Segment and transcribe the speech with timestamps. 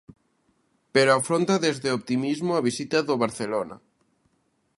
[0.93, 3.75] Pero afronta desde o optimismo a visita do Barcelona.